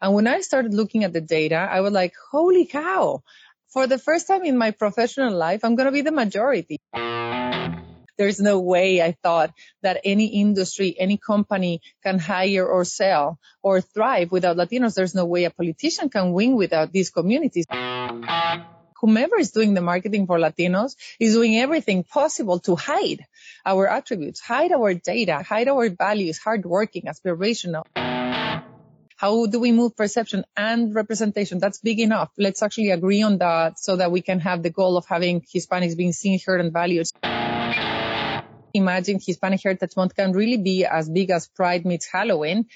[0.00, 3.22] And when I started looking at the data, I was like, holy cow.
[3.68, 6.78] For the first time in my professional life, I'm going to be the majority.
[8.16, 13.80] There's no way I thought that any industry, any company can hire or sell or
[13.80, 14.94] thrive without Latinos.
[14.94, 17.66] There's no way a politician can win without these communities
[19.00, 23.24] whomever is doing the marketing for Latinos is doing everything possible to hide
[23.64, 27.84] our attributes, hide our data, hide our values, hardworking, aspirational.
[29.18, 31.58] How do we move perception and representation?
[31.58, 32.30] That's big enough.
[32.38, 35.96] Let's actually agree on that so that we can have the goal of having Hispanics
[35.96, 37.08] being seen, heard, and valued.
[38.74, 42.66] Imagine Hispanic Heritage Month can really be as big as Pride meets Halloween.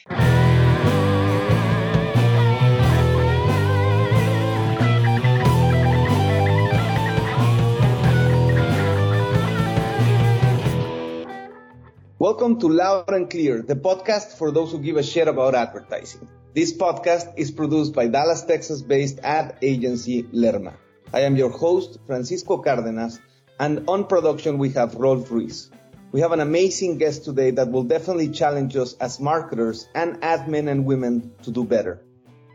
[12.22, 16.28] Welcome to Loud and Clear, the podcast for those who give a shit about advertising.
[16.54, 20.74] This podcast is produced by Dallas, Texas based ad agency Lerma.
[21.10, 23.18] I am your host, Francisco Cardenas,
[23.58, 25.70] and on production we have Rolf Ruiz.
[26.12, 30.46] We have an amazing guest today that will definitely challenge us as marketers and ad
[30.46, 32.02] men and women to do better.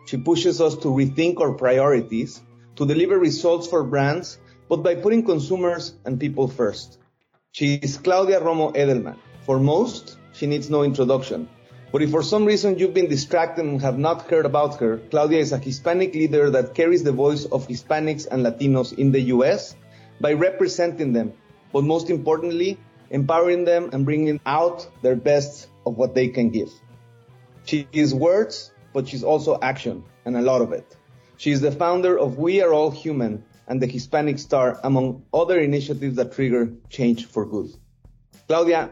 [0.06, 2.40] She pushes us to rethink our priorities,
[2.76, 4.38] to deliver results for brands,
[4.70, 7.00] but by putting consumers and people first.
[7.52, 9.18] She is Claudia Romo Edelman.
[9.48, 11.50] For most, she needs no introduction.
[11.92, 15.40] But if for some reason you've been distracted and have not heard about her, Claudia
[15.40, 19.76] is a Hispanic leader that carries the voice of Hispanics and Latinos in the US
[20.20, 21.32] by representing them,
[21.72, 22.78] but most importantly,
[23.10, 26.70] empowering them and bringing out their best of what they can give.
[27.64, 30.98] She is words, but she's also action, and a lot of it.
[31.38, 35.58] She is the founder of We Are All Human and the Hispanic Star, among other
[35.60, 37.70] initiatives that trigger change for good.
[38.48, 38.92] Claudia,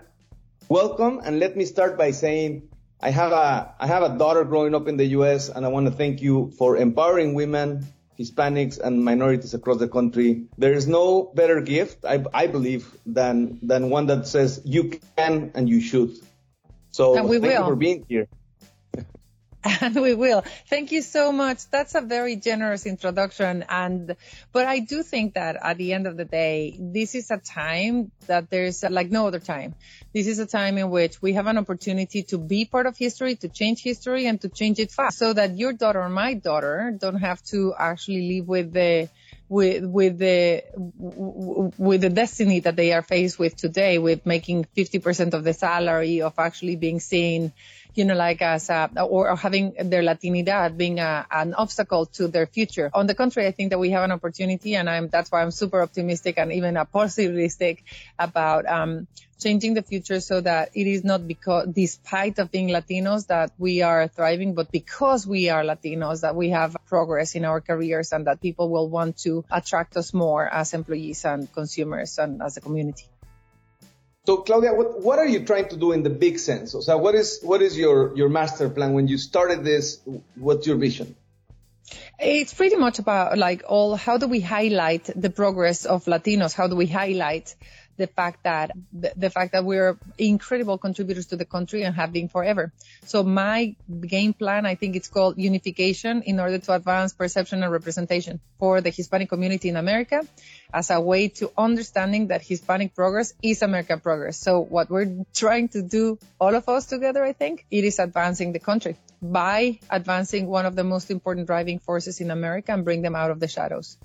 [0.67, 2.69] Welcome, and let me start by saying
[3.01, 5.49] I have a I have a daughter growing up in the U.S.
[5.49, 7.85] and I want to thank you for empowering women,
[8.17, 10.45] Hispanics, and minorities across the country.
[10.57, 15.51] There is no better gift, I, I believe, than than one that says you can
[15.55, 16.15] and you should.
[16.91, 17.59] So and we thank will.
[17.59, 18.27] you for being here.
[19.65, 20.43] And we will.
[20.69, 21.69] Thank you so much.
[21.71, 23.65] That's a very generous introduction.
[23.67, 24.15] And,
[24.51, 28.11] but I do think that at the end of the day, this is a time
[28.27, 29.73] that there's like no other time.
[30.13, 33.35] This is a time in which we have an opportunity to be part of history,
[33.37, 36.95] to change history and to change it fast so that your daughter or my daughter
[36.97, 39.09] don't have to actually live with the,
[39.47, 40.63] with with the
[41.77, 46.23] with the destiny that they are faced with today with making 50% of the salary
[46.23, 47.53] of actually being seen
[47.95, 52.45] you know, like as a, or, having their Latinidad being a, an obstacle to their
[52.45, 52.91] future.
[52.93, 55.51] On the contrary, I think that we have an opportunity and I'm, that's why I'm
[55.51, 57.79] super optimistic and even a positivistic
[58.19, 59.07] about, um,
[59.39, 63.81] changing the future so that it is not because, despite of being Latinos that we
[63.81, 68.27] are thriving, but because we are Latinos that we have progress in our careers and
[68.27, 72.61] that people will want to attract us more as employees and consumers and as a
[72.61, 73.05] community.
[74.25, 76.71] So Claudia, what, what are you trying to do in the big sense?
[76.71, 79.99] So what is what is your your master plan when you started this?
[80.35, 81.15] What's your vision?
[82.19, 86.53] It's pretty much about like all how do we highlight the progress of Latinos?
[86.53, 87.55] How do we highlight
[87.97, 92.11] the fact that the, the, fact that we're incredible contributors to the country and have
[92.11, 92.71] been forever.
[93.05, 93.75] So my
[94.07, 98.81] game plan, I think it's called unification in order to advance perception and representation for
[98.81, 100.25] the Hispanic community in America
[100.73, 104.37] as a way to understanding that Hispanic progress is American progress.
[104.37, 108.51] So what we're trying to do, all of us together, I think, it is advancing
[108.51, 113.01] the country by advancing one of the most important driving forces in America and bring
[113.01, 113.97] them out of the shadows.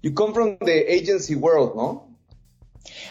[0.00, 2.07] You come from the agency world, no?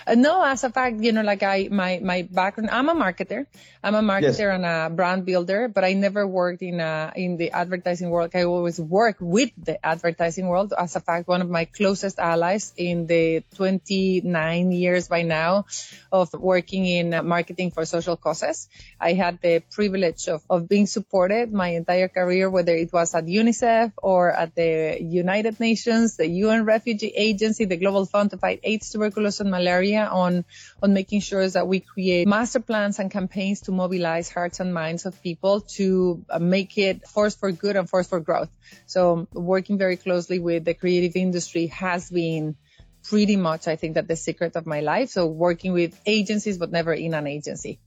[0.05, 3.45] Uh, no, as a fact, you know, like I, my, my background, I'm a marketer.
[3.83, 4.39] I'm a marketer yes.
[4.39, 8.31] and a brand builder, but I never worked in a, in the advertising world.
[8.33, 10.73] I always work with the advertising world.
[10.77, 15.65] As a fact, one of my closest allies in the 29 years by now
[16.11, 18.67] of working in marketing for social causes.
[18.99, 23.25] I had the privilege of, of being supported my entire career, whether it was at
[23.25, 28.59] UNICEF or at the United Nations, the UN Refugee Agency, the Global Fund to Fight
[28.63, 30.45] AIDS, Tuberculosis, and malaria on,
[30.81, 35.05] on making sure that we create master plans and campaigns to mobilize hearts and minds
[35.05, 38.49] of people to uh, make it force for good and force for growth.
[38.85, 42.55] So working very closely with the creative industry has been
[43.03, 45.09] pretty much, I think that the secret of my life.
[45.09, 47.79] So working with agencies, but never in an agency.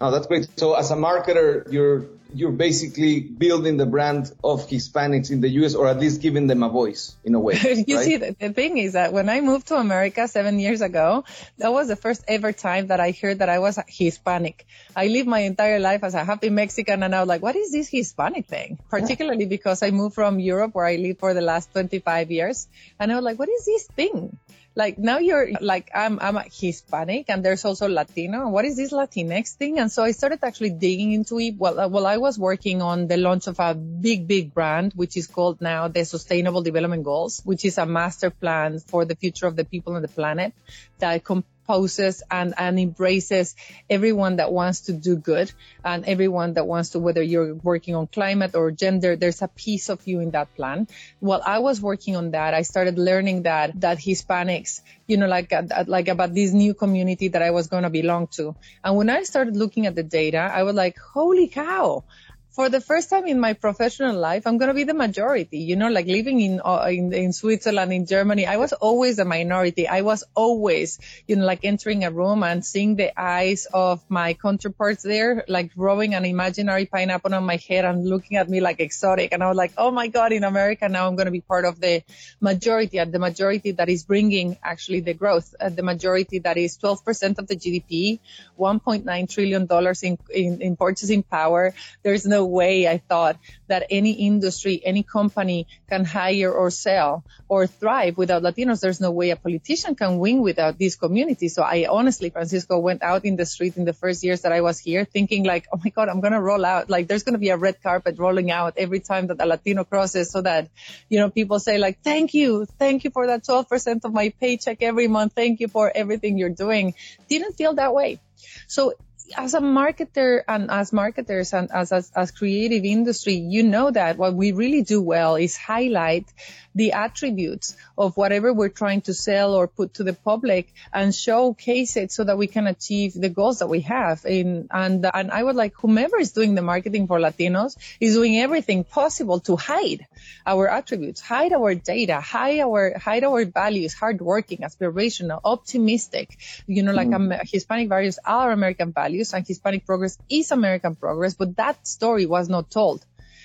[0.00, 0.48] Oh, that's great.
[0.58, 5.74] So as a marketer, you're you're basically building the brand of Hispanics in the U.S.
[5.74, 7.54] or at least giving them a voice in a way.
[7.86, 8.04] you right?
[8.04, 11.24] see, the, the thing is that when I moved to America seven years ago,
[11.58, 14.66] that was the first ever time that I heard that I was Hispanic.
[14.96, 17.70] I lived my entire life as a happy Mexican and I was like, what is
[17.70, 18.78] this Hispanic thing?
[18.90, 22.66] Particularly because I moved from Europe where I lived for the last 25 years.
[22.98, 24.36] And I was like, what is this thing?
[24.76, 28.48] Like now you're like I'm I'm a Hispanic and there's also Latino.
[28.48, 29.78] What is this Latinx thing?
[29.78, 31.56] And so I started actually digging into it.
[31.56, 35.16] Well, uh, well, I was working on the launch of a big, big brand, which
[35.16, 39.46] is called now the Sustainable Development Goals, which is a master plan for the future
[39.46, 40.52] of the people on the planet
[40.98, 43.56] that com- poses and, and embraces
[43.88, 45.52] everyone that wants to do good
[45.84, 49.88] and everyone that wants to, whether you're working on climate or gender, there's a piece
[49.88, 50.86] of you in that plan.
[51.20, 55.52] While I was working on that, I started learning that, that Hispanics, you know, like,
[55.86, 58.54] like about this new community that I was going to belong to.
[58.82, 62.04] And when I started looking at the data, I was like, holy cow
[62.54, 65.58] for the first time in my professional life, I'm going to be the majority.
[65.58, 69.24] You know, like living in, uh, in, in Switzerland, in Germany, I was always a
[69.24, 69.88] minority.
[69.88, 74.34] I was always, you know, like entering a room and seeing the eyes of my
[74.34, 78.78] counterparts there, like growing an imaginary pineapple on my head and looking at me like
[78.78, 79.32] exotic.
[79.32, 81.64] And I was like, oh my God, in America now I'm going to be part
[81.64, 82.04] of the
[82.40, 86.78] majority and the majority that is bringing actually the growth, uh, the majority that is
[86.78, 88.20] 12% of the GDP,
[88.60, 91.74] 1.9 trillion dollars in, in, in purchasing power.
[92.04, 93.36] There's no way I thought
[93.68, 98.80] that any industry, any company can hire or sell or thrive without Latinos.
[98.80, 101.54] There's no way a politician can win without these communities.
[101.54, 104.60] So I honestly, Francisco, went out in the street in the first years that I
[104.60, 106.90] was here thinking like, oh my God, I'm going to roll out.
[106.90, 109.84] Like there's going to be a red carpet rolling out every time that a Latino
[109.84, 110.68] crosses so that,
[111.08, 112.66] you know, people say like, thank you.
[112.78, 115.32] Thank you for that 12% of my paycheck every month.
[115.34, 116.94] Thank you for everything you're doing.
[117.28, 118.20] Didn't feel that way.
[118.66, 118.94] So
[119.36, 124.18] as a marketer and as marketers and as, as, as creative industry, you know that
[124.18, 126.26] what we really do well is highlight
[126.74, 131.96] the attributes of whatever we're trying to sell or put to the public and showcase
[131.96, 134.24] it so that we can achieve the goals that we have.
[134.26, 138.36] In, and, and I would like whomever is doing the marketing for Latinos is doing
[138.38, 140.06] everything possible to hide
[140.44, 146.36] our attributes, hide our data, hide our, hide our values, hardworking, aspirational, optimistic,
[146.66, 147.40] you know, like mm.
[147.50, 152.48] Hispanic values are American values and Hispanic progress is American progress, but that story was
[152.48, 153.04] not told.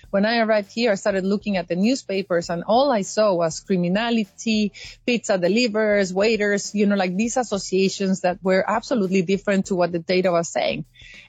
[0.09, 3.59] When I arrived here, I started looking at the newspapers and all I saw was
[3.59, 4.71] criminality,
[5.05, 9.99] pizza deliverers, waiters, you know, like these associations that were absolutely different to what the
[9.99, 10.85] data was saying.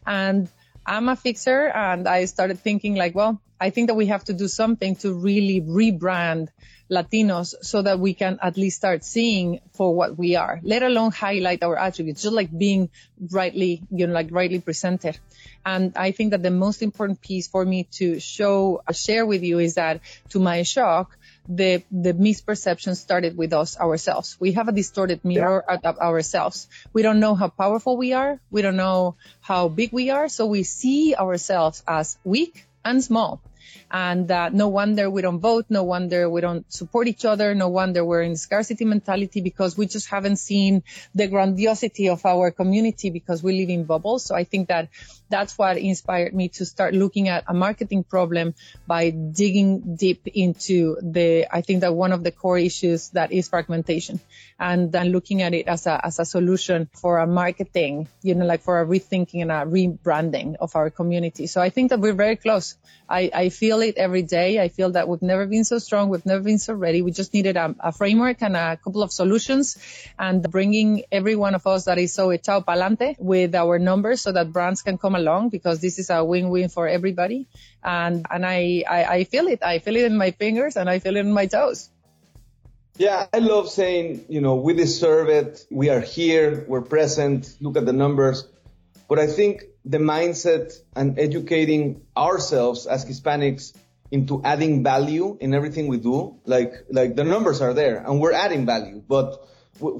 [0.07, 0.49] And
[0.91, 4.33] I'm a fixer and I started thinking like, well, I think that we have to
[4.33, 6.49] do something to really rebrand
[6.91, 11.13] Latinos so that we can at least start seeing for what we are, let alone
[11.13, 12.91] highlight our attributes, just like being
[13.31, 15.17] rightly, you know, like rightly presented.
[15.65, 19.61] And I think that the most important piece for me to show, share with you
[19.61, 20.01] is that
[20.31, 21.17] to my shock,
[21.49, 24.37] the, the misperception started with us ourselves.
[24.41, 25.79] We have a distorted mirror yeah.
[25.85, 26.69] of ourselves.
[26.93, 28.41] We don't know how powerful we are.
[28.51, 30.29] We don't know how big we are.
[30.29, 33.41] So we see ourselves as weak and small.
[33.91, 35.67] And uh, no wonder we don't vote.
[35.69, 37.55] No wonder we don't support each other.
[37.55, 40.83] No wonder we're in scarcity mentality because we just haven't seen
[41.15, 44.25] the grandiosity of our community because we live in bubbles.
[44.25, 44.89] So I think that
[45.31, 48.55] that's what inspired me to start looking at a marketing problem
[48.87, 53.49] by digging deep into the, I think that one of the core issues that is
[53.49, 54.21] fragmentation
[54.59, 58.44] and then looking at it as a, as a solution for a marketing, you know,
[58.44, 61.47] like for a rethinking and a rebranding of our community.
[61.47, 62.76] So I think that we're very close.
[63.09, 64.61] I, I feel it every day.
[64.61, 66.11] I feel that we've never been so strong.
[66.11, 67.02] We've never been so ready.
[67.02, 69.78] We just needed a, a framework and a couple of solutions
[70.19, 74.33] and bringing every one of us that is so echao palante with our numbers so
[74.33, 77.47] that brands can come along because this is a win-win for everybody.
[77.83, 79.62] And, and I, I, I feel it.
[79.62, 81.91] I feel it in my fingers and I feel it in my toes.
[82.97, 85.65] Yeah, I love saying, you know, we deserve it.
[85.71, 86.65] We are here.
[86.69, 87.57] We're present.
[87.61, 88.47] Look at the numbers.
[89.09, 93.73] But I think the mindset and educating ourselves as Hispanics
[94.11, 96.37] into adding value in everything we do.
[96.45, 99.49] Like, like the numbers are there and we're adding value, but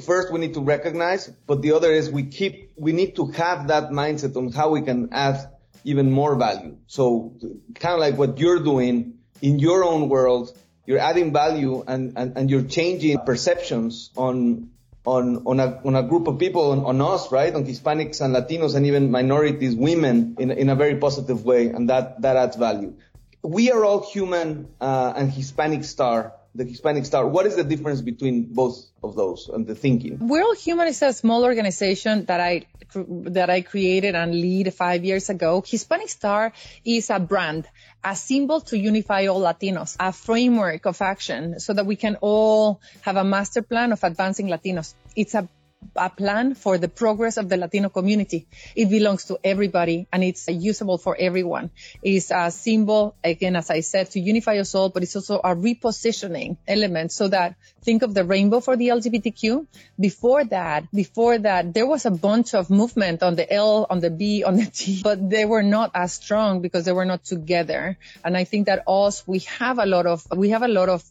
[0.01, 3.69] first we need to recognize, but the other is we keep, we need to have
[3.69, 5.51] that mindset on how we can add
[5.85, 6.77] even more value.
[6.87, 7.35] So
[7.75, 10.57] kind of like what you're doing in your own world,
[10.87, 14.71] you're adding value and, and, and you're changing perceptions on,
[15.07, 17.55] on, on a, on a group of people, on, on us, right?
[17.55, 21.69] On Hispanics and Latinos and even minorities, women in, in a very positive way.
[21.69, 22.95] And that, that adds value
[23.43, 27.27] we are all human uh, and Hispanic Star the Hispanic Star.
[27.27, 30.19] What is the difference between both of those and the thinking?
[30.21, 35.31] All Human is a small organization that I that I created and lead five years
[35.31, 35.63] ago.
[35.65, 36.53] Hispanic Star
[36.85, 37.67] is a brand,
[38.03, 42.81] a symbol to unify all Latinos, a framework of action so that we can all
[43.03, 44.95] have a master plan of advancing Latinos.
[45.15, 45.49] It's a
[45.97, 48.47] a plan for the progress of the Latino community.
[48.77, 51.71] It belongs to everybody and it's usable for everyone.
[52.03, 55.55] It's a symbol, again, as I said, to unify us all, but it's also a
[55.55, 59.67] repositioning element so that think of the rainbow for the LGBTQ.
[59.99, 64.11] Before that, before that, there was a bunch of movement on the L, on the
[64.11, 67.99] B, on the T, but they were not as strong because they were not together.
[68.25, 71.03] And I think that us, we have a lot of, we have a lot of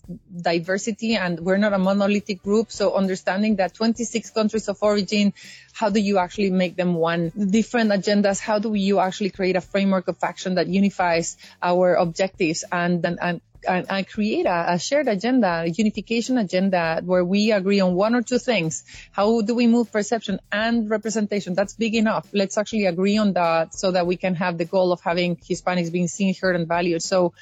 [0.41, 2.71] diversity and we're not a monolithic group.
[2.71, 5.33] So understanding that 26 countries of origin,
[5.73, 7.29] how do you actually make them one?
[7.29, 12.63] Different agendas, how do you actually create a framework of action that unifies our objectives
[12.71, 17.79] and, and, and and, create a, a, shared agenda, a unification agenda where we agree
[17.79, 18.83] on one or two things.
[19.11, 21.55] How do we move perception and representation?
[21.55, 22.27] That's big enough.
[22.33, 25.91] Let's actually agree on that so that we can have the goal of having Hispanics
[25.91, 27.03] being seen, heard, and valued.
[27.03, 27.33] So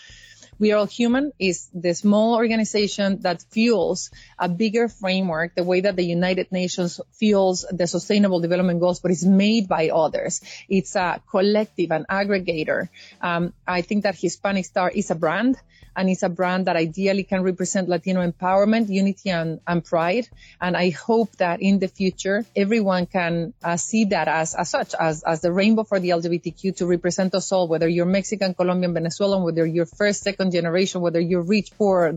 [0.59, 4.09] we Are All Human is the small organization that fuels
[4.39, 9.11] a bigger framework, the way that the United Nations fuels the Sustainable Development Goals, but
[9.11, 10.41] it's made by others.
[10.67, 12.89] It's a collective, an aggregator.
[13.21, 15.57] Um, I think that Hispanic Star is a brand
[15.97, 20.29] and it's a brand that ideally can represent Latino empowerment, unity, and, and pride.
[20.61, 24.93] And I hope that in the future, everyone can uh, see that as, as such,
[24.93, 28.93] as, as the rainbow for the LGBTQ to represent us all, whether you're Mexican, Colombian,
[28.93, 32.13] Venezuelan, whether you're first, second generation, whether you're rich, poor,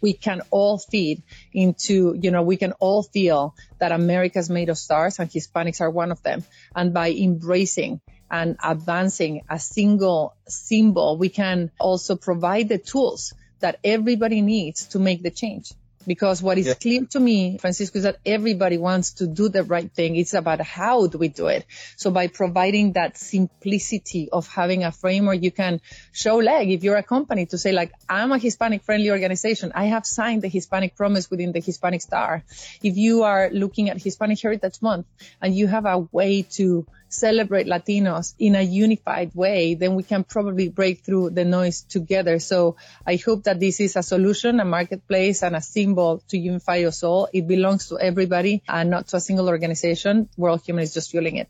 [0.00, 4.78] we can all feed into, you know, we can all feel that America's made of
[4.78, 6.44] stars and Hispanics are one of them.
[6.74, 13.78] And by embracing and advancing a single symbol, we can also provide the tools that
[13.84, 15.72] everybody needs to make the change.
[16.06, 16.74] Because what is yeah.
[16.74, 20.16] clear to me, Francisco, is that everybody wants to do the right thing.
[20.16, 21.66] It's about how do we do it.
[21.96, 25.80] So by providing that simplicity of having a framework, you can
[26.12, 29.72] show leg if you're a company to say like, I'm a Hispanic friendly organization.
[29.74, 32.44] I have signed the Hispanic promise within the Hispanic star.
[32.82, 35.06] If you are looking at Hispanic Heritage Month
[35.40, 36.86] and you have a way to
[37.16, 42.38] celebrate Latinos in a unified way, then we can probably break through the noise together.
[42.38, 46.84] So I hope that this is a solution, a marketplace and a symbol to unify
[46.84, 47.28] us all.
[47.32, 50.28] It belongs to everybody and not to a single organization.
[50.38, 51.48] All Human is just fueling it.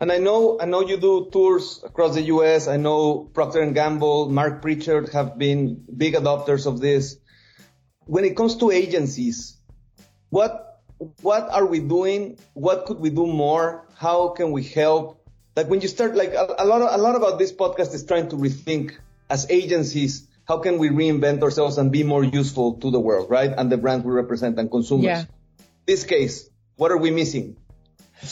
[0.00, 2.66] And I know, I know you do tours across the U.S.
[2.68, 7.16] I know Procter and Gamble, Marc Pritchard have been big adopters of this.
[8.04, 9.56] When it comes to agencies,
[10.30, 10.73] what
[11.22, 12.38] what are we doing?
[12.54, 13.84] What could we do more?
[13.96, 15.20] How can we help?
[15.56, 18.04] Like when you start, like a, a lot, of, a lot about this podcast is
[18.04, 18.96] trying to rethink
[19.30, 23.52] as agencies, how can we reinvent ourselves and be more useful to the world, right?
[23.56, 25.04] And the brands we represent and consumers.
[25.04, 25.24] Yeah.
[25.86, 27.56] This case, what are we missing?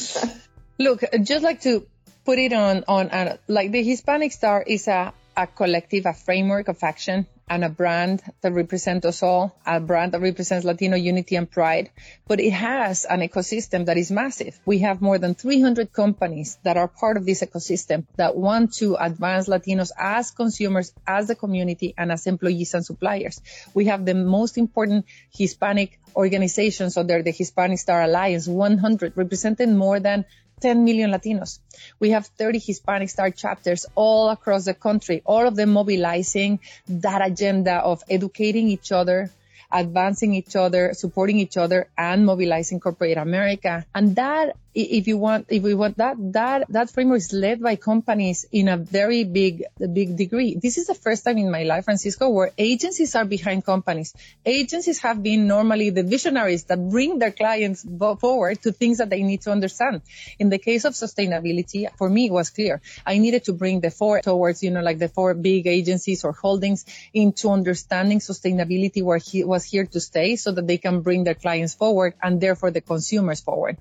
[0.79, 1.87] Look, just like to
[2.25, 6.69] put it on, on, uh, like the Hispanic Star is a, a collective, a framework
[6.69, 11.37] of action and a brand that represents us all, a brand that represents Latino unity
[11.37, 11.91] and pride,
[12.27, 14.59] but it has an ecosystem that is massive.
[14.65, 18.95] We have more than 300 companies that are part of this ecosystem that want to
[18.95, 23.41] advance Latinos as consumers, as the community, and as employees and suppliers.
[23.75, 30.01] We have the most important Hispanic organizations under the Hispanic Star Alliance, 100, representing more
[30.01, 30.25] than
[30.63, 31.59] 10 million Latinos.
[32.01, 37.27] We have 30 Hispanic Star chapters all across the country, all of them mobilizing that
[37.27, 39.31] agenda of educating each other,
[39.71, 43.85] advancing each other, supporting each other, and mobilizing corporate America.
[43.95, 47.77] And that if you want, if we want that, that, that framework is led by
[47.77, 50.57] companies in a very big, big degree.
[50.61, 54.15] This is the first time in my life, Francisco, where agencies are behind companies.
[54.47, 57.87] Agencies have been normally the visionaries that bring their clients
[58.21, 60.01] forward to things that they need to understand.
[60.39, 62.81] In the case of sustainability, for me, it was clear.
[63.05, 66.33] I needed to bring the four towards, you know, like the four big agencies or
[66.33, 71.25] holdings into understanding sustainability where he was here to stay so that they can bring
[71.25, 73.77] their clients forward and therefore the consumers forward.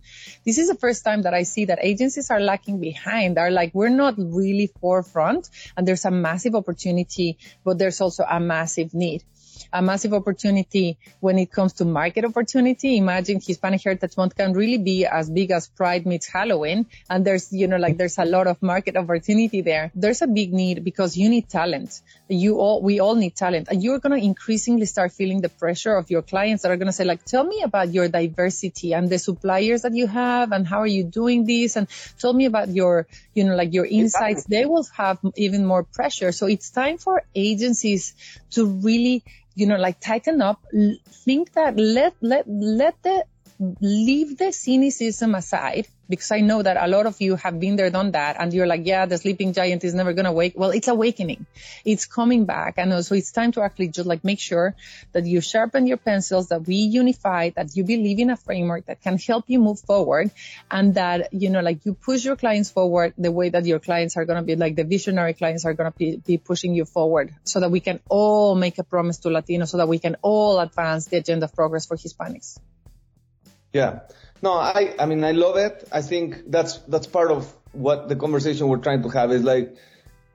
[0.46, 3.72] This is a first time that I see that agencies are lacking behind, are like,
[3.74, 9.24] we're not really forefront and there's a massive opportunity, but there's also a massive need
[9.72, 12.98] a massive opportunity when it comes to market opportunity.
[12.98, 16.86] Imagine Hispanic Heritage Month can really be as big as Pride meets Halloween.
[17.10, 19.92] And there's, you know, like there's a lot of market opportunity there.
[19.96, 22.02] There's a big need because you need talent.
[22.28, 25.96] You all, we all need talent and you're going to increasingly start feeling the pressure
[25.96, 29.10] of your clients that are going to say like, tell me about your diversity and
[29.10, 31.76] the suppliers that you have and how are you doing this?
[31.76, 31.88] And
[32.20, 34.46] tell me about your, you know, like your insights.
[34.46, 36.32] They will have even more pressure.
[36.32, 38.14] So it's time for agencies
[38.52, 39.24] to really
[39.56, 40.64] you know, like tighten up,
[41.26, 43.26] think that let, let, let the,
[43.80, 47.90] leave the cynicism aside because I know that a lot of you have been there,
[47.90, 50.54] done that, and you're like, yeah, the sleeping giant is never gonna wake.
[50.58, 51.46] Well, it's awakening.
[51.86, 52.74] It's coming back.
[52.78, 54.76] And so it's time to actually just like make sure
[55.14, 59.02] that you sharpen your pencils, that we unify, that you believe in a framework that
[59.02, 60.32] can help you move forward
[60.70, 64.18] and that, you know, like you push your clients forward the way that your clients
[64.18, 67.60] are gonna be like the visionary clients are gonna be, be pushing you forward so
[67.60, 71.06] that we can all make a promise to Latinos so that we can all advance
[71.06, 72.58] the agenda of progress for Hispanics.
[73.74, 74.02] Yeah.
[74.42, 75.88] No, I, I mean, I love it.
[75.92, 79.76] I think that's, that's part of what the conversation we're trying to have is like,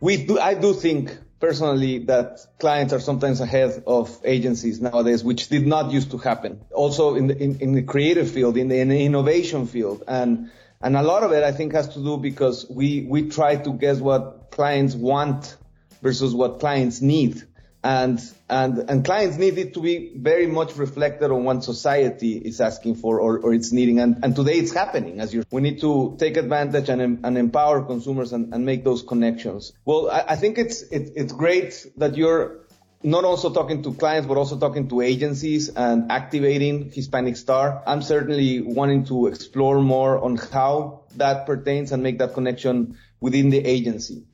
[0.01, 5.49] we do, I do think personally that clients are sometimes ahead of agencies nowadays, which
[5.49, 6.61] did not used to happen.
[6.73, 10.05] Also in the, in, in the creative field, in the, in the innovation field.
[10.07, 10.51] And,
[10.81, 13.73] and a lot of it I think has to do because we, we try to
[13.73, 15.57] guess what clients want
[16.01, 17.43] versus what clients need
[17.87, 22.61] and and and clients need it to be very much reflected on what society is
[22.61, 24.01] asking for or, or it's needing.
[24.01, 27.83] And, and today it's happening as you we need to take advantage and, and empower
[27.83, 29.73] consumers and, and make those connections.
[29.85, 32.67] Well I, I think it's it, it's great that you're
[33.05, 37.85] not also talking to clients, but also talking to agencies and activating Hispanic Star.
[37.87, 43.51] I'm certainly wanting to explore more on how that pertains and make that connection within
[43.51, 44.25] the agency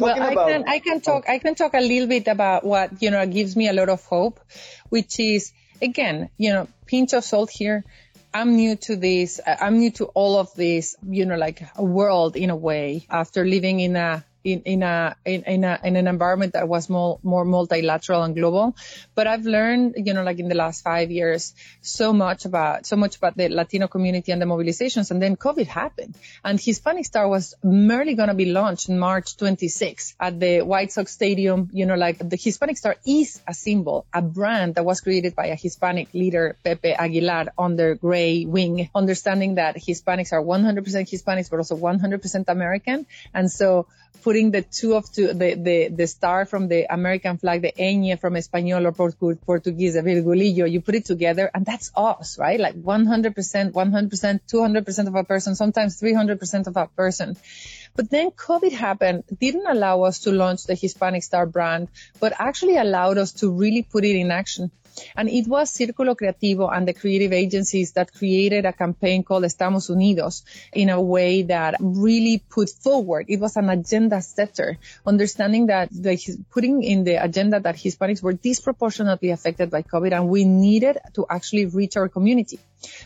[0.00, 3.10] well, I can I can talk I can talk a little bit about what you
[3.10, 4.40] know gives me a lot of hope,
[4.88, 7.84] which is again you know pinch of salt here.
[8.32, 9.40] I'm new to this.
[9.44, 13.44] I'm new to all of this, you know, like a world in a way after
[13.44, 17.18] living in a in, in a in, in, a in an environment that was more
[17.22, 18.76] more multilateral and global.
[19.14, 22.96] But I've learned, you know, like in the last five years, so much about so
[22.96, 25.10] much about the Latino community and the mobilizations.
[25.10, 29.36] And then COVID happened, and Hispanic Star was merely going to be launched in March
[29.36, 31.68] 26 at the White Sox Stadium.
[31.72, 35.46] You know, like the Hispanic Star is a symbol, a brand that was created by
[35.46, 41.58] a Hispanic leader, Pepe Aguilar, under Gray Wing, understanding that Hispanics are 100% Hispanics, but
[41.58, 43.86] also 100% American, and so
[44.22, 48.18] putting the two of two, the, the, the star from the American flag, the ñ
[48.20, 52.60] from Espanol or Portuguese, the virgulillo, you put it together and that's us, right?
[52.60, 57.36] Like 100%, 100%, 200% of a person, sometimes 300% of a person.
[57.96, 61.88] But then COVID happened, didn't allow us to launch the Hispanic Star brand,
[62.20, 64.70] but actually allowed us to really put it in action.
[65.16, 69.90] And it was Círculo Creativo and the creative agencies that created a campaign called Estamos
[69.90, 73.26] Unidos in a way that really put forward.
[73.28, 76.18] It was an agenda setter, understanding that the,
[76.50, 81.26] putting in the agenda that Hispanics were disproportionately affected by COVID and we needed to
[81.28, 82.58] actually reach our community.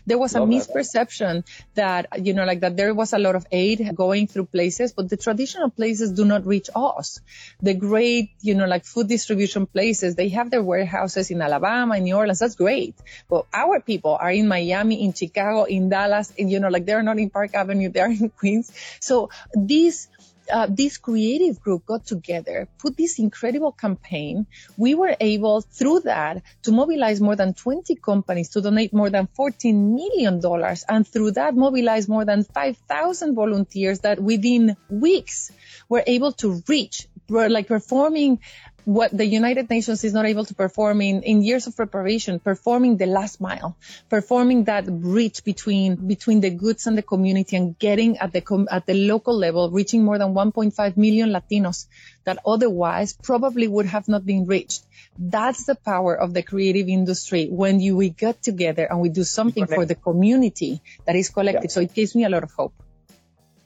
[0.07, 3.93] There was a misperception that, you know, like that there was a lot of aid
[3.95, 7.21] going through places, but the traditional places do not reach us.
[7.61, 12.05] The great, you know, like food distribution places, they have their warehouses in Alabama, in
[12.05, 12.39] New Orleans.
[12.39, 12.95] That's great.
[13.29, 17.03] But our people are in Miami, in Chicago, in Dallas, and, you know, like they're
[17.03, 18.73] not in Park Avenue, they're in Queens.
[19.01, 20.09] So these
[20.53, 24.47] uh, this creative group got together, put this incredible campaign.
[24.77, 29.29] We were able through that to mobilize more than 20 companies to donate more than
[29.35, 35.51] 14 million dollars and through that mobilize more than 5,000 volunteers that within weeks
[35.89, 38.41] were able to reach were like performing
[38.85, 42.97] what the United Nations is not able to perform in, in years of preparation, performing
[42.97, 43.77] the last mile,
[44.11, 48.87] performing that bridge between, between the goods and the community and getting at the, at
[48.87, 51.87] the local level, reaching more than 1.5 million Latinos
[52.25, 54.85] that otherwise probably would have not been reached.
[55.19, 59.25] That's the power of the creative industry when you, we get together and we do
[59.25, 61.71] something for the community that is collective.
[61.71, 61.75] Yeah.
[61.75, 62.75] So it gives me a lot of hope.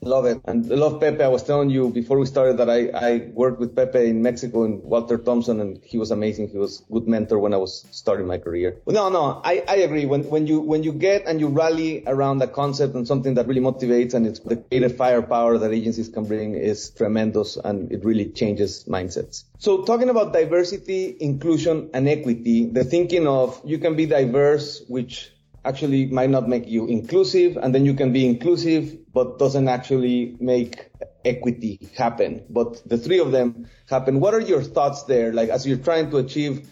[0.01, 0.41] Love it.
[0.45, 1.21] And I love Pepe.
[1.21, 4.63] I was telling you before we started that I, I worked with Pepe in Mexico
[4.63, 6.49] and Walter Thompson and he was amazing.
[6.49, 8.81] He was a good mentor when I was starting my career.
[8.87, 10.05] No, no, I, I agree.
[10.05, 13.47] When, when you, when you get and you rally around a concept and something that
[13.47, 18.05] really motivates and it's the creative firepower that agencies can bring is tremendous and it
[18.05, 19.43] really changes mindsets.
[19.57, 25.31] So talking about diversity, inclusion and equity, the thinking of you can be diverse, which
[25.65, 30.35] actually might not make you inclusive and then you can be inclusive but doesn't actually
[30.39, 30.89] make
[31.25, 32.45] equity happen.
[32.49, 34.19] But the three of them happen.
[34.19, 35.33] What are your thoughts there?
[35.33, 36.69] Like as you're trying to achieve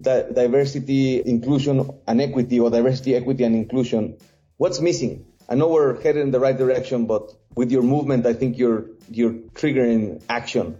[0.00, 4.18] that diversity inclusion and equity or diversity equity and inclusion
[4.58, 5.26] what's missing?
[5.48, 8.86] I know we're headed in the right direction but with your movement i think you're
[9.10, 10.76] you're triggering action.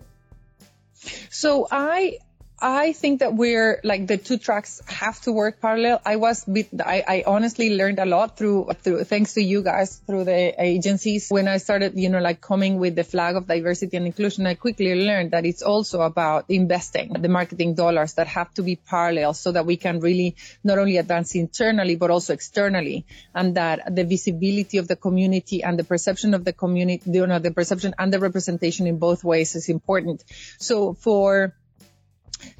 [1.30, 2.18] So i
[2.58, 6.00] I think that we're like the two tracks have to work parallel.
[6.06, 10.24] I was I, I honestly learned a lot through, through, thanks to you guys through
[10.24, 11.28] the agencies.
[11.28, 14.54] When I started, you know, like coming with the flag of diversity and inclusion, I
[14.54, 19.34] quickly learned that it's also about investing the marketing dollars that have to be parallel
[19.34, 23.04] so that we can really not only advance internally, but also externally.
[23.34, 27.38] And that the visibility of the community and the perception of the community, you know,
[27.38, 30.24] the perception and the representation in both ways is important.
[30.58, 31.54] So for,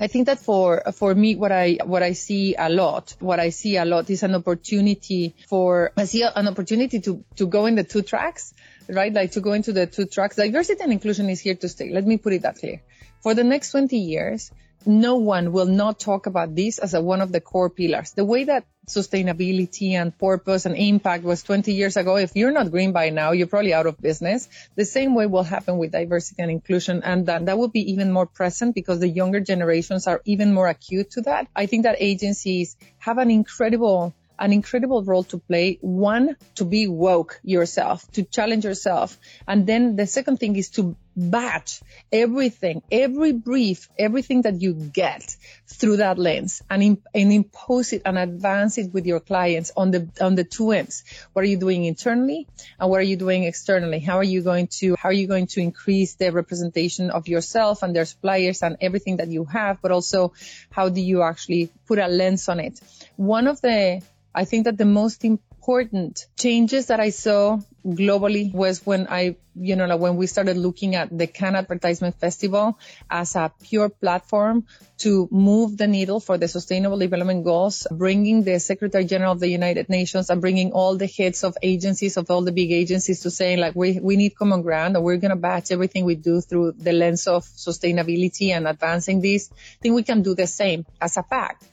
[0.00, 3.50] I think that for for me, what I what I see a lot, what I
[3.50, 7.74] see a lot is an opportunity for I see an opportunity to to go in
[7.74, 8.54] the two tracks,
[8.88, 9.12] right?
[9.12, 10.36] Like to go into the two tracks.
[10.36, 11.90] Diversity and inclusion is here to stay.
[11.90, 12.82] Let me put it that clear.
[13.22, 14.50] For the next 20 years,
[14.86, 18.12] no one will not talk about this as a, one of the core pillars.
[18.12, 22.16] The way that sustainability and purpose and impact was 20 years ago.
[22.16, 24.48] If you're not green by now, you're probably out of business.
[24.76, 27.02] The same way will happen with diversity and inclusion.
[27.02, 30.68] And that, that will be even more present because the younger generations are even more
[30.68, 31.48] acute to that.
[31.54, 35.78] I think that agencies have an incredible an incredible role to play.
[35.80, 39.18] One, to be woke yourself, to challenge yourself.
[39.48, 41.80] And then the second thing is to batch
[42.12, 48.02] everything, every brief, everything that you get through that lens and, in, and impose it
[48.04, 51.04] and advance it with your clients on the, on the two ends.
[51.32, 52.46] What are you doing internally
[52.78, 53.98] and what are you doing externally?
[53.98, 57.82] How are you going to, how are you going to increase the representation of yourself
[57.82, 60.34] and their suppliers and everything that you have, but also
[60.70, 62.80] how do you actually put a lens on it?
[63.16, 64.02] One of the
[64.36, 65.18] I think that the most
[65.66, 70.94] important changes that I saw globally was when I, you know, when we started looking
[70.94, 72.78] at the Cannes Advertisement Festival
[73.10, 74.64] as a pure platform
[74.98, 79.48] to move the needle for the Sustainable Development Goals, bringing the Secretary General of the
[79.48, 83.30] United Nations and bringing all the heads of agencies, of all the big agencies to
[83.32, 86.74] saying like, we, we need common ground and we're to batch everything we do through
[86.78, 89.50] the lens of sustainability and advancing this.
[89.52, 91.64] I think we can do the same as a fact.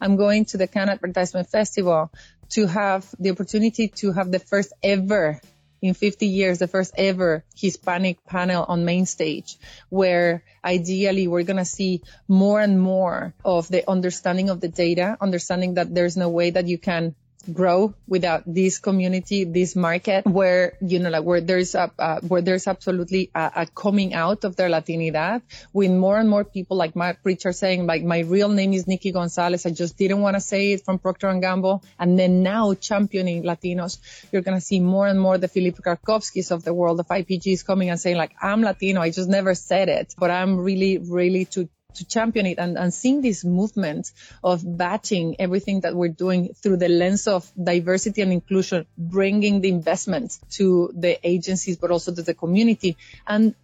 [0.00, 2.12] I'm going to the Cannes Advertisement Festival
[2.50, 5.40] to have the opportunity to have the first ever
[5.80, 9.58] in 50 years, the first ever Hispanic panel on main stage,
[9.88, 15.16] where ideally we're going to see more and more of the understanding of the data,
[15.20, 17.14] understanding that there's no way that you can
[17.52, 22.42] grow without this community, this market where, you know, like where there's a, uh, where
[22.42, 26.94] there's absolutely a, a, coming out of their Latinidad with more and more people like
[26.96, 29.66] my preacher saying, like, my real name is Nikki Gonzalez.
[29.66, 31.82] I just didn't want to say it from Procter and Gamble.
[31.98, 33.98] And then now championing Latinos,
[34.32, 37.64] you're going to see more and more the Philippe Krakowskys of the world, of IPGs
[37.64, 39.00] coming and saying like, I'm Latino.
[39.00, 42.92] I just never said it, but I'm really, really to to champion it and, and
[42.92, 44.10] seeing this movement
[44.42, 49.68] of batching everything that we're doing through the lens of diversity and inclusion, bringing the
[49.68, 53.54] investment to the agencies, but also to the community and,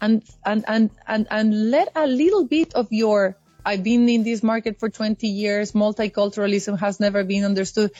[0.00, 4.42] and, and, and, and, and let a little bit of your I've been in this
[4.42, 5.72] market for 20 years.
[5.72, 7.92] Multiculturalism has never been understood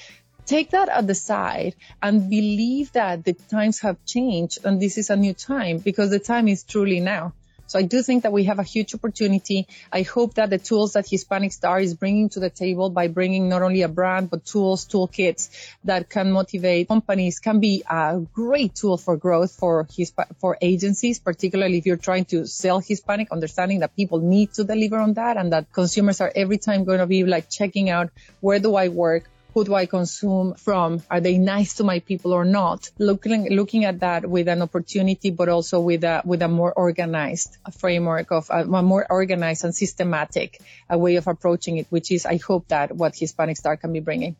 [0.46, 5.10] take that at the side and believe that the times have changed and this is
[5.10, 7.32] a new time because the time is truly now.
[7.66, 9.66] So I do think that we have a huge opportunity.
[9.92, 13.48] I hope that the tools that Hispanic Star is bringing to the table by bringing
[13.48, 15.50] not only a brand, but tools, toolkits
[15.84, 21.18] that can motivate companies can be a great tool for growth for Hisp- for agencies,
[21.18, 25.36] particularly if you're trying to sell Hispanic, understanding that people need to deliver on that
[25.36, 28.88] and that consumers are every time going to be like checking out where do I
[28.88, 29.30] work?
[29.54, 31.02] Who do I consume from?
[31.08, 32.90] Are they nice to my people or not?
[32.98, 37.56] Looking, looking at that with an opportunity, but also with a, with a more organized
[37.78, 42.26] framework of a, a more organized and systematic a way of approaching it, which is,
[42.26, 44.34] I hope that what Hispanic Star can be bringing.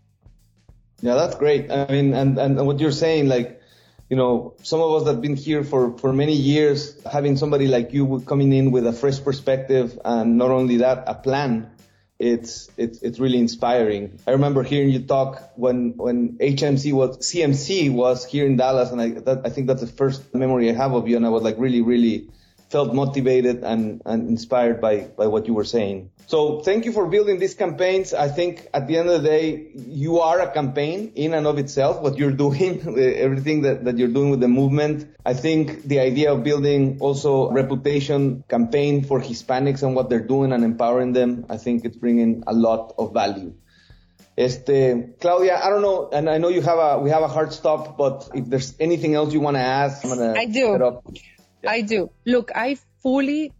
[1.00, 1.70] Yeah, that's great.
[1.70, 3.60] I mean, and, and what you're saying, like,
[4.08, 7.68] you know, some of us that have been here for, for many years, having somebody
[7.68, 11.70] like you coming in with a fresh perspective and not only that, a plan
[12.18, 14.18] it's it's it's really inspiring.
[14.26, 19.00] I remember hearing you talk when when HMC was CMC was here in Dallas, and
[19.00, 21.42] I that, I think that's the first memory I have of you, and I was
[21.42, 22.28] like really really
[22.74, 26.10] felt motivated and, and inspired by, by what you were saying.
[26.26, 28.12] So thank you for building these campaigns.
[28.12, 31.56] I think at the end of the day, you are a campaign in and of
[31.58, 35.06] itself, what you're doing, everything that, that you're doing with the movement.
[35.24, 40.52] I think the idea of building also reputation campaign for Hispanics and what they're doing
[40.52, 43.54] and empowering them, I think it's bringing a lot of value.
[44.36, 47.52] Este, Claudia, I don't know, and I know you have a, we have a hard
[47.52, 51.00] stop, but if there's anything else you want to ask, I'm gonna I do.
[51.66, 52.10] I do.
[52.24, 53.52] Look, I fully,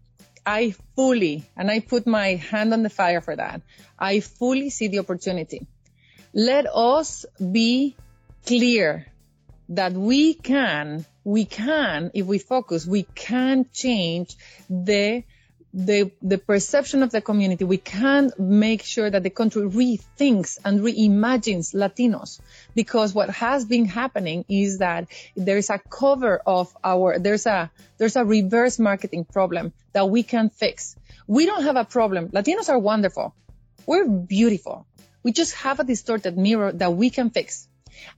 [0.45, 3.63] I fully, and I put my hand on the fire for that.
[3.99, 5.67] I fully see the opportunity.
[6.33, 7.97] Let us be
[8.47, 9.07] clear
[9.71, 14.37] that we can, we can, if we focus, we can change
[14.69, 15.25] the
[15.75, 17.65] the, the perception of the community.
[17.65, 22.41] We can make sure that the country rethinks and reimagines Latinos
[22.75, 28.15] because what has been happening is that there's a cover of our, there's a, there's
[28.15, 30.95] a reverse marketing problem that we can fix.
[31.27, 32.29] We don't have a problem.
[32.29, 33.35] Latinos are wonderful.
[33.85, 34.87] We're beautiful.
[35.25, 37.67] We just have a distorted mirror that we can fix.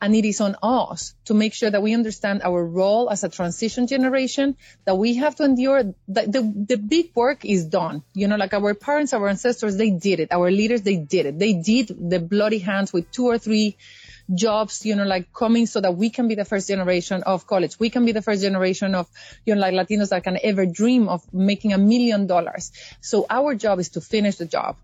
[0.01, 3.29] And it is on us to make sure that we understand our role as a
[3.29, 5.95] transition generation, that we have to endure.
[6.09, 8.03] The, the, the big work is done.
[8.15, 10.33] You know, like our parents, our ancestors, they did it.
[10.33, 11.39] Our leaders, they did it.
[11.39, 13.77] They did the bloody hands with two or three
[14.35, 17.79] jobs, you know, like coming so that we can be the first generation of college.
[17.79, 19.09] We can be the first generation of,
[19.45, 22.73] you know, like Latinos that can ever dream of making a million dollars.
[23.01, 24.77] So our job is to finish the job.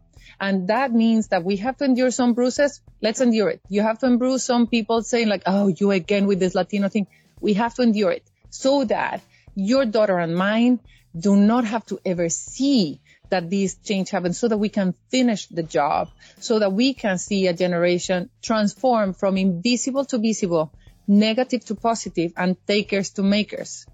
[0.42, 2.81] And that means that we have to endure some bruises.
[3.00, 3.61] Let's endure it.
[3.68, 7.07] You have to endure some people saying like, oh, you again with this Latino thing.
[7.40, 9.22] We have to endure it so that
[9.55, 10.81] your daughter and mine
[11.16, 13.00] do not have to ever see
[13.31, 17.18] that this change happens so that we can finish the job, so that we can
[17.18, 20.72] see a generation transform from invisible to visible,
[21.07, 23.87] negative to positive, and takers to makers.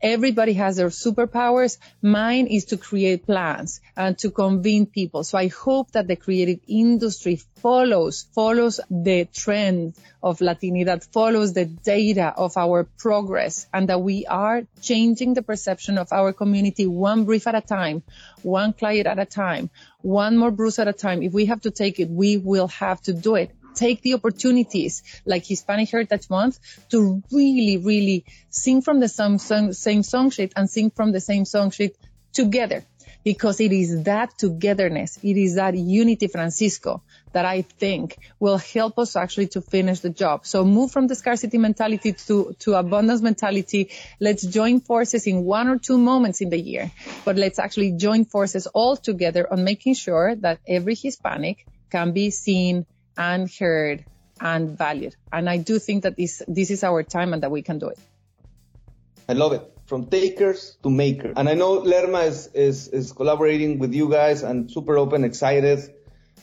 [0.00, 1.78] Everybody has their superpowers.
[2.00, 5.24] Mine is to create plans and to convene people.
[5.24, 11.66] So I hope that the creative industry follows, follows the trend of Latinidad, follows the
[11.66, 17.24] data of our progress and that we are changing the perception of our community one
[17.24, 18.02] brief at a time,
[18.42, 21.22] one client at a time, one more bruise at a time.
[21.22, 25.02] If we have to take it, we will have to do it take the opportunities
[25.24, 26.58] like Hispanic Heritage Month
[26.90, 31.20] to really, really sing from the same song, same song sheet and sing from the
[31.20, 31.96] same song sheet
[32.32, 32.84] together.
[33.24, 38.98] Because it is that togetherness, it is that unity, Francisco, that I think will help
[38.98, 40.44] us actually to finish the job.
[40.44, 43.90] So move from the scarcity mentality to, to abundance mentality.
[44.18, 46.90] Let's join forces in one or two moments in the year,
[47.24, 52.30] but let's actually join forces all together on making sure that every Hispanic can be
[52.30, 54.04] seen, and heard
[54.40, 55.16] and valued.
[55.32, 57.88] And I do think that this this is our time and that we can do
[57.88, 57.98] it.
[59.28, 59.62] I love it.
[59.86, 61.34] From takers to makers.
[61.36, 65.92] And I know Lerma is, is, is collaborating with you guys and super open, excited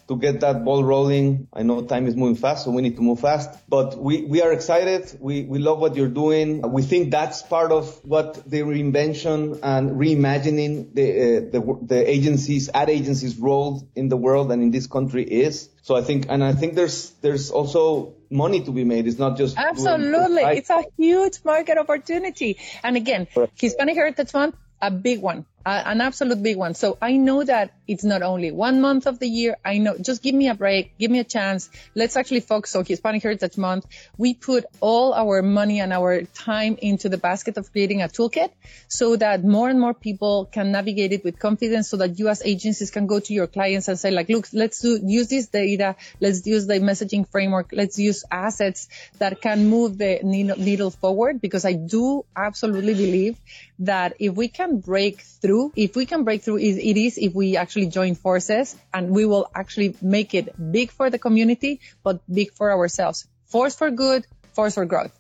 [0.09, 1.47] to get that ball rolling.
[1.53, 4.41] I know time is moving fast, so we need to move fast, but we, we
[4.41, 5.15] are excited.
[5.19, 6.63] We, we love what you're doing.
[6.63, 12.69] We think that's part of what the reinvention and reimagining the, uh, the, the agencies,
[12.73, 15.69] ad agencies role in the world and in this country is.
[15.83, 19.05] So I think, and I think there's, there's also money to be made.
[19.07, 20.41] It's not just absolutely.
[20.43, 22.57] It's a huge market opportunity.
[22.83, 26.73] And again, Hispanic Heritage Month, a big one an absolute big one.
[26.73, 29.57] So I know that it's not only one month of the year.
[29.65, 31.69] I know, just give me a break, give me a chance.
[31.95, 33.85] Let's actually focus on Hispanic Heritage Month.
[34.17, 38.51] We put all our money and our time into the basket of creating a toolkit
[38.87, 42.91] so that more and more people can navigate it with confidence so that as agencies
[42.91, 45.95] can go to your clients and say like, look, let's do, use this data.
[46.19, 47.69] Let's use the messaging framework.
[47.71, 53.37] Let's use assets that can move the needle forward because I do absolutely believe
[53.79, 57.57] that if we can break through If we can break through, it is if we
[57.57, 62.53] actually join forces and we will actually make it big for the community, but big
[62.53, 63.27] for ourselves.
[63.45, 65.11] Force for good, force for growth.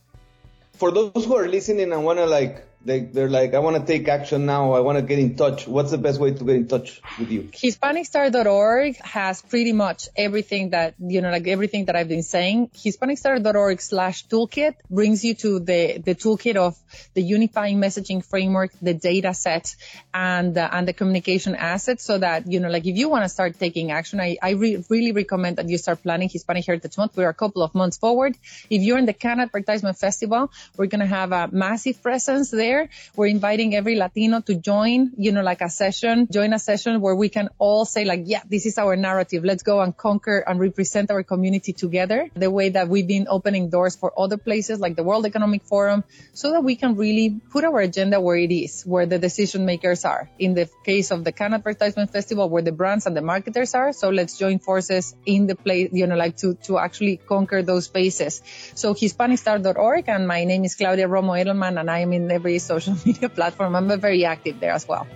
[0.77, 3.85] For those who are listening and want to like they, they're like, I want to
[3.85, 4.73] take action now.
[4.73, 5.67] I want to get in touch.
[5.67, 7.43] What's the best way to get in touch with you?
[7.43, 12.69] HispanicStar.org has pretty much everything that, you know, like everything that I've been saying.
[12.69, 16.77] HispanicStar.org slash toolkit brings you to the, the toolkit of
[17.13, 19.75] the unifying messaging framework, the data set
[20.13, 23.29] and, uh, and the communication assets so that, you know, like if you want to
[23.29, 27.15] start taking action, I, I re- really recommend that you start planning Hispanic Heritage Month.
[27.15, 28.35] We're a couple of months forward.
[28.69, 32.78] If you're in the Cannes Advertisement Festival, we're going to have a massive presence there
[32.79, 32.89] there.
[33.15, 37.15] We're inviting every Latino to join, you know, like a session, join a session where
[37.15, 39.43] we can all say like, yeah, this is our narrative.
[39.43, 43.69] Let's go and conquer and represent our community together the way that we've been opening
[43.69, 47.63] doors for other places like the World Economic Forum so that we can really put
[47.63, 50.29] our agenda where it is, where the decision makers are.
[50.39, 53.91] In the case of the Cannes Advertisement Festival, where the brands and the marketers are.
[53.93, 57.85] So let's join forces in the place, you know, like to, to actually conquer those
[57.85, 58.41] spaces.
[58.75, 62.95] So HispanicStar.org and my name is Claudia Romo Edelman and I am in every social
[63.05, 63.75] media platform.
[63.75, 65.07] I'm very active there as well.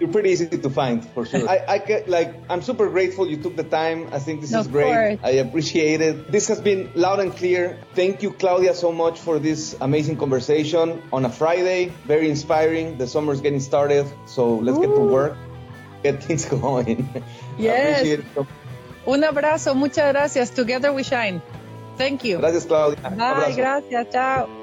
[0.00, 1.48] You're pretty easy to find for sure.
[1.48, 4.08] I, I get like I'm super grateful you took the time.
[4.10, 5.20] I think this of is great.
[5.20, 5.20] Course.
[5.22, 6.32] I appreciate it.
[6.32, 7.78] This has been loud and clear.
[7.94, 11.92] Thank you, Claudia, so much for this amazing conversation on a Friday.
[12.04, 12.98] Very inspiring.
[12.98, 14.82] The summer's getting started, so let's Ooh.
[14.82, 15.36] get to work,
[16.02, 17.06] get things going.
[17.56, 18.24] Yes.
[19.06, 19.74] Un abrazo.
[19.76, 20.50] Muchas gracias.
[20.50, 21.42] Together we shine.
[21.96, 22.38] Thank you.
[22.38, 22.98] Gracias, Claudia.
[23.10, 23.52] Bye.
[23.54, 24.10] Gracias.
[24.10, 24.61] Chao.